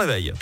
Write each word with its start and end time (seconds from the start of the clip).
Réveil. 0.00 0.32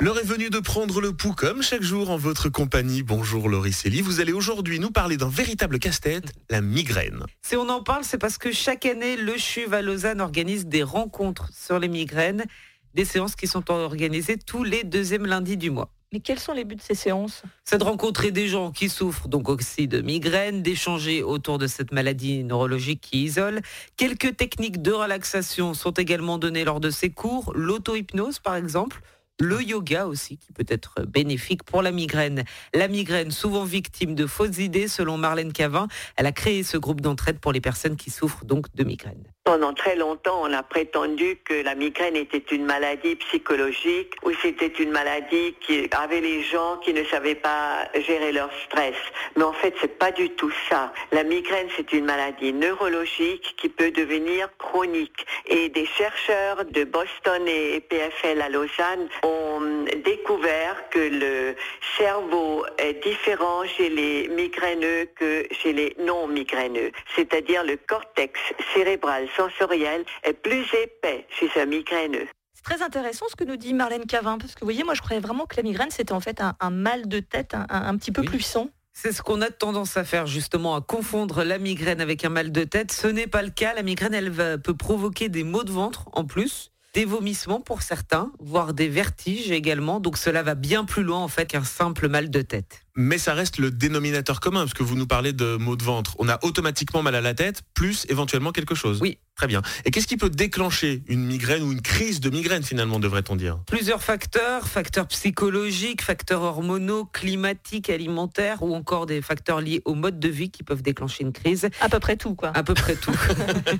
L'heure 0.00 0.18
est 0.18 0.24
venue 0.24 0.50
de 0.50 0.58
prendre 0.58 1.00
le 1.00 1.12
pouls 1.12 1.32
comme 1.32 1.62
chaque 1.62 1.82
jour 1.82 2.10
en 2.10 2.16
votre 2.16 2.48
compagnie. 2.48 3.04
Bonjour 3.04 3.48
Laurie 3.48 3.72
Célie. 3.72 4.00
Vous 4.00 4.18
allez 4.18 4.32
aujourd'hui 4.32 4.80
nous 4.80 4.90
parler 4.90 5.16
d'un 5.16 5.28
véritable 5.28 5.78
casse-tête, 5.78 6.32
la 6.50 6.60
migraine. 6.60 7.22
Si 7.40 7.54
on 7.54 7.68
en 7.68 7.84
parle, 7.84 8.02
c'est 8.02 8.18
parce 8.18 8.36
que 8.36 8.50
chaque 8.50 8.84
année, 8.84 9.16
le 9.16 9.38
CHUV 9.38 9.74
à 9.74 9.80
Lausanne 9.80 10.20
organise 10.20 10.66
des 10.66 10.82
rencontres 10.82 11.48
sur 11.52 11.78
les 11.78 11.86
migraines, 11.86 12.46
des 12.94 13.04
séances 13.04 13.36
qui 13.36 13.46
sont 13.46 13.70
organisées 13.70 14.36
tous 14.36 14.64
les 14.64 14.82
deuxièmes 14.82 15.26
lundis 15.26 15.56
du 15.56 15.70
mois. 15.70 15.92
Mais 16.12 16.18
quels 16.18 16.40
sont 16.40 16.52
les 16.52 16.64
buts 16.64 16.74
de 16.74 16.82
ces 16.82 16.96
séances? 16.96 17.42
C'est 17.64 17.78
de 17.78 17.84
rencontrer 17.84 18.32
des 18.32 18.48
gens 18.48 18.72
qui 18.72 18.88
souffrent 18.88 19.28
donc 19.28 19.48
aussi 19.48 19.86
de 19.86 20.00
migraine, 20.00 20.60
d'échanger 20.60 21.22
autour 21.22 21.58
de 21.58 21.68
cette 21.68 21.92
maladie 21.92 22.42
neurologique 22.42 23.00
qui 23.00 23.22
isole. 23.24 23.60
Quelques 23.96 24.36
techniques 24.36 24.82
de 24.82 24.90
relaxation 24.90 25.72
sont 25.72 25.92
également 25.92 26.38
données 26.38 26.64
lors 26.64 26.80
de 26.80 26.90
ces 26.90 27.10
cours, 27.10 27.52
l'auto-hypnose 27.54 28.40
par 28.40 28.56
exemple, 28.56 29.02
le 29.40 29.62
yoga 29.62 30.06
aussi, 30.06 30.36
qui 30.36 30.52
peut 30.52 30.66
être 30.68 31.02
bénéfique 31.06 31.62
pour 31.62 31.80
la 31.80 31.92
migraine. 31.92 32.44
La 32.74 32.88
migraine, 32.88 33.30
souvent 33.30 33.64
victime 33.64 34.14
de 34.14 34.26
fausses 34.26 34.58
idées, 34.58 34.88
selon 34.88 35.16
Marlène 35.16 35.52
Cavin, 35.52 35.88
elle 36.16 36.26
a 36.26 36.32
créé 36.32 36.62
ce 36.62 36.76
groupe 36.76 37.00
d'entraide 37.00 37.38
pour 37.38 37.52
les 37.52 37.60
personnes 37.60 37.96
qui 37.96 38.10
souffrent 38.10 38.44
donc 38.44 38.66
de 38.74 38.84
migraine. 38.84 39.24
Pendant 39.44 39.72
très 39.72 39.96
longtemps, 39.96 40.42
on 40.42 40.52
a 40.52 40.62
prétendu 40.62 41.38
que 41.44 41.54
la 41.64 41.74
migraine 41.74 42.14
était 42.14 42.54
une 42.54 42.66
maladie 42.66 43.16
psychologique 43.16 44.12
ou 44.22 44.32
c'était 44.42 44.66
une 44.66 44.90
maladie 44.90 45.54
qui 45.60 45.88
avait 45.92 46.20
les 46.20 46.42
gens 46.42 46.76
qui 46.84 46.92
ne 46.92 47.02
savaient 47.04 47.34
pas 47.34 47.88
gérer 47.94 48.32
leur 48.32 48.50
stress. 48.66 48.94
Mais 49.36 49.42
en 49.42 49.54
fait, 49.54 49.74
c'est 49.80 49.98
pas 49.98 50.12
du 50.12 50.28
tout 50.30 50.52
ça. 50.68 50.92
La 51.10 51.24
migraine, 51.24 51.68
c'est 51.74 51.92
une 51.94 52.04
maladie 52.04 52.52
neurologique 52.52 53.54
qui 53.56 53.70
peut 53.70 53.90
devenir 53.90 54.48
chronique. 54.58 55.26
Et 55.46 55.70
des 55.70 55.86
chercheurs 55.86 56.66
de 56.66 56.84
Boston 56.84 57.42
et 57.48 57.80
PFL 57.80 58.42
à 58.42 58.50
Lausanne 58.50 59.08
ont 59.22 59.79
découvert 60.00 60.88
que 60.90 60.98
le 60.98 61.54
cerveau 61.96 62.64
est 62.78 63.02
différent 63.02 63.64
chez 63.64 63.88
les 63.88 64.28
migraineux 64.28 65.06
que 65.16 65.46
chez 65.50 65.72
les 65.72 65.96
non 66.00 66.26
migraineux. 66.26 66.90
C'est-à-dire 67.16 67.64
le 67.64 67.76
cortex 67.76 68.38
cérébral 68.74 69.28
sensoriel 69.36 70.04
est 70.24 70.32
plus 70.34 70.64
épais 70.82 71.26
chez 71.38 71.48
un 71.60 71.66
migraineux. 71.66 72.26
C'est 72.54 72.62
très 72.76 72.82
intéressant 72.82 73.26
ce 73.28 73.36
que 73.36 73.44
nous 73.44 73.56
dit 73.56 73.72
Marlène 73.72 74.04
Cavin, 74.06 74.36
parce 74.38 74.54
que 74.54 74.60
vous 74.60 74.66
voyez, 74.66 74.84
moi 74.84 74.94
je 74.94 75.00
croyais 75.00 75.20
vraiment 75.20 75.46
que 75.46 75.56
la 75.56 75.62
migraine 75.62 75.90
c'était 75.90 76.12
en 76.12 76.20
fait 76.20 76.40
un, 76.60 76.70
mal 76.70 77.08
de 77.08 77.20
tête 77.20 77.54
un, 77.54 77.66
un 77.70 77.96
petit 77.96 78.12
peu 78.12 78.20
Oui. 78.22 78.28
puissant. 78.28 78.68
C'est 78.92 79.12
ce 79.12 79.22
qu'on 79.22 79.40
a 79.40 79.50
tendance 79.50 79.96
à 79.96 80.04
faire 80.04 80.26
justement, 80.26 80.74
à 80.74 80.80
confondre 80.82 81.42
la 81.44 81.58
migraine 81.58 82.00
avec 82.00 82.24
un 82.24 82.28
mal 82.28 82.52
de 82.52 82.64
tête. 82.64 82.92
Ce 82.92 83.06
n'est 83.06 83.28
pas 83.28 83.40
le 83.42 83.50
cas. 83.50 83.72
La 83.72 83.82
migraine, 83.82 84.12
elle 84.12 84.30
va- 84.30 84.58
peut 84.58 84.76
provoquer 84.76 85.28
des 85.30 85.44
maux 85.44 85.62
de 85.64 85.70
ventre 85.70 86.06
en 86.12 86.24
plus, 86.26 86.70
des 86.94 87.04
vomissements 87.04 87.60
pour 87.60 87.82
certains, 87.82 88.32
voire 88.40 88.74
des 88.74 88.88
vertiges 88.88 89.50
également. 89.50 90.00
Donc 90.00 90.16
cela 90.16 90.42
va 90.42 90.54
bien 90.54 90.84
plus 90.84 91.02
loin 91.02 91.18
en 91.18 91.28
fait 91.28 91.46
qu'un 91.46 91.64
simple 91.64 92.08
mal 92.08 92.30
de 92.30 92.42
tête. 92.42 92.84
Mais 93.00 93.16
ça 93.16 93.32
reste 93.32 93.56
le 93.56 93.70
dénominateur 93.70 94.40
commun, 94.40 94.60
parce 94.60 94.74
que 94.74 94.82
vous 94.82 94.94
nous 94.94 95.06
parlez 95.06 95.32
de 95.32 95.56
maux 95.56 95.74
de 95.74 95.82
ventre. 95.82 96.14
On 96.18 96.28
a 96.28 96.38
automatiquement 96.44 97.02
mal 97.02 97.14
à 97.14 97.22
la 97.22 97.32
tête, 97.32 97.62
plus 97.72 98.04
éventuellement 98.10 98.52
quelque 98.52 98.74
chose. 98.74 98.98
Oui. 99.00 99.16
Très 99.40 99.46
bien. 99.46 99.62
Et 99.86 99.90
qu'est-ce 99.90 100.06
qui 100.06 100.18
peut 100.18 100.28
déclencher 100.28 101.02
une 101.08 101.24
migraine 101.24 101.62
ou 101.62 101.72
une 101.72 101.80
crise 101.80 102.20
de 102.20 102.28
migraine 102.28 102.62
finalement, 102.62 102.98
devrait-on 102.98 103.36
dire? 103.36 103.58
Plusieurs 103.66 104.02
facteurs, 104.02 104.68
facteurs 104.68 105.06
psychologiques, 105.06 106.02
facteurs 106.02 106.42
hormonaux, 106.42 107.06
climatiques, 107.06 107.88
alimentaires 107.88 108.62
ou 108.62 108.74
encore 108.74 109.06
des 109.06 109.22
facteurs 109.22 109.62
liés 109.62 109.80
au 109.86 109.94
mode 109.94 110.20
de 110.20 110.28
vie 110.28 110.50
qui 110.50 110.62
peuvent 110.62 110.82
déclencher 110.82 111.24
une 111.24 111.32
crise. 111.32 111.70
À 111.80 111.88
peu 111.88 112.00
près 112.00 112.18
tout, 112.18 112.34
quoi. 112.34 112.52
À 112.54 112.62
peu 112.62 112.74
près 112.74 112.96
tout. 112.96 113.18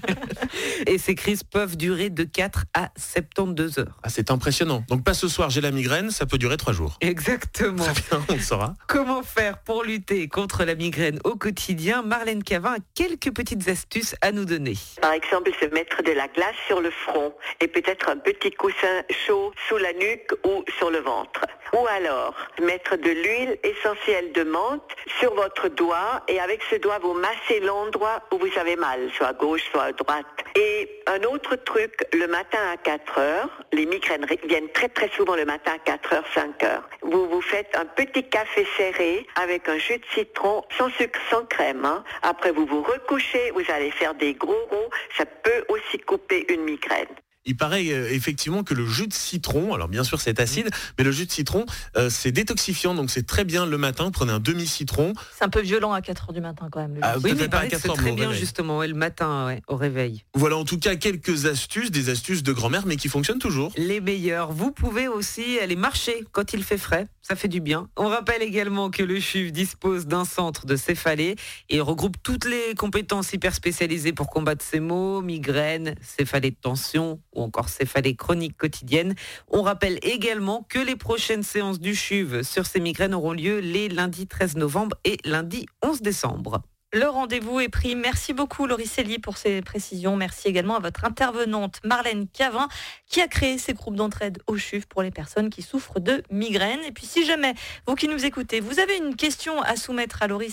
Et 0.87 0.97
ces 0.97 1.15
crises 1.15 1.43
peuvent 1.43 1.77
durer 1.77 2.09
de 2.09 2.25
4 2.25 2.65
à 2.73 2.91
72 2.97 3.81
heures. 3.81 3.99
Ah, 4.03 4.09
c'est 4.09 4.31
impressionnant. 4.31 4.83
Donc 4.89 5.05
pas 5.05 5.13
ce 5.13 5.29
soir, 5.29 5.51
j'ai 5.51 5.61
la 5.61 5.73
migraine, 5.73 6.11
ça 6.11 6.25
peut 6.25 6.39
durer 6.39 6.57
trois 6.57 6.73
jours. 6.73 6.97
Exactement. 7.03 7.85
Très 7.85 7.93
bien, 7.93 8.25
on 8.31 8.33
le 8.33 8.41
saura. 8.41 8.77
Comment 8.87 9.10
faire 9.23 9.59
pour 9.59 9.83
lutter 9.85 10.29
contre 10.29 10.65
la 10.65 10.75
migraine 10.75 11.19
au 11.25 11.35
quotidien? 11.37 12.03
Marlène 12.03 12.43
Cavin 12.43 12.75
a 12.75 12.79
quelques 12.95 13.35
petites 13.35 13.69
astuces 13.69 14.15
à 14.21 14.33
nous 14.33 14.45
donner. 14.45 14.75
Par 15.01 15.13
exemple, 15.13 15.51
se 15.61 15.67
mettre 15.67 16.03
de 16.03 16.13
la 16.13 16.29
glace 16.29 16.55
sur 16.67 16.81
le 16.81 16.91
front 16.91 17.35
et 17.61 17.69
peut-être 17.69 18.09
un 18.09 18.17
petit 18.17 18.53
coussin 18.53 19.03
chaud 19.27 19.53
sous 19.69 19.77
la 19.77 19.93
nuque 19.93 20.33
ou 20.45 20.65
sur 20.79 20.91
le 20.91 20.99
ventre. 20.99 21.45
Ou 21.73 21.87
alors, 21.87 22.35
mettre 22.61 22.97
de 22.97 23.11
l'huile 23.11 23.59
essentielle 23.63 24.33
de 24.33 24.43
menthe 24.43 24.83
sur 25.21 25.35
votre 25.35 25.69
doigt 25.69 26.23
et 26.27 26.41
avec 26.41 26.63
ce 26.69 26.77
doigt, 26.77 26.99
vous 27.01 27.15
massez 27.15 27.61
l'endroit 27.61 28.23
où 28.33 28.39
vous 28.39 28.59
avez 28.59 28.77
mal, 28.77 29.09
soit 29.17 29.29
à 29.29 29.33
gauche, 29.33 29.63
soit 29.71 29.85
à 29.85 29.93
droite. 29.93 30.27
Et 30.57 31.03
un 31.07 31.23
autre 31.23 31.55
truc, 31.57 32.05
le 32.13 32.27
matin 32.27 32.59
à 32.73 32.77
4 32.77 33.19
heures, 33.19 33.51
les 33.73 33.87
migraines 33.87 34.27
viennent 34.45 34.71
très 34.71 34.89
très 34.89 35.09
souvent 35.11 35.37
le 35.37 35.45
matin 35.45 35.73
à 35.75 35.79
4 35.79 36.13
heures, 36.13 36.25
5 36.35 36.63
heures. 36.65 36.89
Vous 37.03 37.29
vous 37.29 37.41
faites 37.41 37.77
un 37.77 37.85
petit 37.87 38.29
café 38.29 38.67
serré 38.77 39.27
avec 39.37 39.69
un 39.69 39.79
jus 39.79 39.99
de 39.99 40.07
citron 40.13 40.65
sans 40.77 40.91
sucre, 40.91 41.21
sans 41.31 41.45
crème. 41.47 41.85
hein. 41.85 42.03
Après, 42.23 42.51
vous 42.51 42.67
vous 42.67 42.83
recouchez, 42.83 43.53
vous 43.53 43.65
allez 43.73 43.93
faire 43.93 44.15
des 44.15 44.35
gros 44.35 44.67
ronds. 44.71 44.91
Ça 45.17 45.25
peut 45.25 45.65
aussi 45.69 45.99
couper 46.01 46.53
une 46.53 46.63
migraine. 46.63 47.07
Il 47.47 47.57
paraît 47.57 47.89
euh, 47.91 48.11
effectivement 48.13 48.63
que 48.65 48.75
le 48.75 48.87
jus 48.87 49.07
de 49.07 49.13
citron, 49.15 49.73
alors 49.75 49.89
bien 49.89 50.05
sûr 50.05 50.21
c'est 50.21 50.39
acide, 50.41 50.69
mais 50.99 51.05
le 51.05 51.11
jus 51.13 51.27
de 51.27 51.33
citron 51.33 51.65
euh, 51.97 52.11
c'est 52.11 52.33
détoxifiant, 52.33 52.95
donc 52.95 53.11
c'est 53.11 53.27
très 53.27 53.45
bien 53.45 53.67
le 53.67 53.79
matin. 53.79 54.11
Prenez 54.11 54.33
un 54.33 54.41
demi-citron. 54.41 55.15
C'est 55.39 55.45
un 55.45 55.49
peu 55.49 55.61
violent 55.61 55.93
à 55.93 56.01
4h 56.01 56.33
du 56.35 56.41
matin 56.41 56.69
quand 56.71 56.81
même. 56.81 56.95
le 56.95 57.01
Ah. 57.03 57.17
Oui, 57.17 57.23
mais 57.25 57.31
il 57.33 57.37
pas 57.39 57.45
à 57.45 57.49
paraît 57.49 57.67
que 57.69 57.73
4 57.73 57.81
c'est 57.83 57.89
heures, 57.89 57.95
très 57.97 58.05
mais 58.05 58.13
bien 58.13 58.29
réveil. 58.29 58.41
justement 58.41 58.79
ouais, 58.79 58.89
le 58.89 58.95
matin 58.95 59.47
ouais, 59.47 59.63
au 59.69 59.77
réveil. 59.77 60.25
Voilà 60.35 60.57
en 60.57 60.65
tout 60.65 60.79
cas 60.79 60.97
quelques 60.97 61.47
astuces, 61.47 61.91
des 61.91 62.11
astuces 62.11 62.43
de 62.43 62.53
grand-mère, 62.53 62.85
mais 62.87 62.97
qui 62.97 63.09
fonctionnent 63.09 63.39
toujours. 63.39 63.73
Les 63.77 64.01
meilleurs. 64.01 64.53
Vous 64.53 64.71
pouvez 64.71 65.09
aussi 65.09 65.59
aller 65.61 65.77
marcher 65.77 66.25
quand 66.33 66.53
il 66.53 66.63
fait 66.63 66.79
frais. 66.79 67.07
Ça 67.23 67.37
fait 67.37 67.49
du 67.49 67.61
bien. 67.61 67.89
On 67.97 68.09
rappelle 68.09 68.43
également 68.43 68.91
que 68.91 69.03
le 69.05 69.21
CHUV 69.21 69.53
dispose 69.53 70.07
d'un 70.07 70.25
centre 70.25 70.67
de 70.67 70.75
céphalée 70.75 71.37
et 71.69 71.81
regroupe 71.81 72.17
toutes 72.23 72.45
les 72.45 72.75
compétences 72.77 73.33
hyper 73.33 73.55
spécialisées 73.55 74.13
pour 74.13 74.29
combattre 74.31 74.65
ces 74.65 74.81
maux, 74.81 75.21
migraine, 75.21 75.95
céphalée 76.03 76.51
de 76.51 76.57
tension 76.61 77.21
ou 77.35 77.43
encore 77.43 77.69
céphalée 77.69 78.15
chronique 78.15 78.57
quotidienne. 78.57 79.15
On 79.49 79.63
rappelle 79.63 79.99
également 80.03 80.67
que 80.69 80.79
les 80.79 80.97
prochaines 80.97 81.43
séances 81.43 81.81
du 81.81 81.95
CHUV 81.95 82.43
sur 82.43 82.67
ces 82.67 82.81
migraines 82.81 83.15
auront 83.15 83.33
lieu 83.33 83.59
les 83.59 83.89
lundis 83.89 84.27
13 84.27 84.57
novembre 84.57 84.97
et 85.05 85.19
lundi 85.25 85.67
11 85.83 86.03
décembre. 86.03 86.63
Le 86.93 87.07
rendez-vous 87.07 87.61
est 87.61 87.69
pris. 87.69 87.95
Merci 87.95 88.33
beaucoup 88.33 88.67
Laurie 88.67 88.91
pour 89.23 89.37
ces 89.37 89.63
précisions. 89.63 90.17
Merci 90.17 90.49
également 90.49 90.75
à 90.75 90.81
votre 90.81 91.05
intervenante 91.05 91.79
Marlène 91.85 92.27
Cavin 92.27 92.67
qui 93.07 93.21
a 93.21 93.29
créé 93.29 93.59
ces 93.59 93.75
groupes 93.75 93.95
d'entraide 93.95 94.43
au 94.49 94.57
CHUV 94.57 94.87
pour 94.89 95.05
les 95.05 95.13
personnes 95.13 95.51
qui 95.51 95.63
souffrent 95.63 96.01
de 96.01 96.25
migraines. 96.33 96.81
Et 96.85 96.91
puis 96.91 97.07
si 97.07 97.25
jamais 97.25 97.55
vous 97.87 97.95
qui 97.95 98.09
nous 98.09 98.25
écoutez, 98.25 98.59
vous 98.59 98.81
avez 98.81 98.97
une 98.97 99.15
question 99.15 99.63
à 99.63 99.77
soumettre 99.77 100.25
à 100.25 100.27
Laurie 100.27 100.53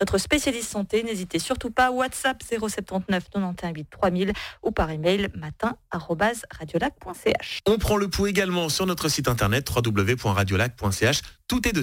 notre 0.00 0.18
spécialiste 0.18 0.70
santé, 0.70 1.04
n'hésitez 1.04 1.38
surtout 1.38 1.70
pas. 1.70 1.92
WhatsApp 1.92 2.42
079 2.42 3.30
91 3.32 3.72
8 3.72 3.90
3000 3.90 4.32
ou 4.64 4.72
par 4.72 4.90
email 4.90 5.28
matin@radiolac.ch. 5.36 7.60
On 7.66 7.78
prend 7.78 7.96
le 7.96 8.08
pouls 8.08 8.26
également 8.26 8.68
sur 8.70 8.86
notre 8.86 9.08
site 9.08 9.28
internet 9.28 9.70
www.radiolac.ch. 9.70 11.20
Tout 11.46 11.66
est 11.66 11.72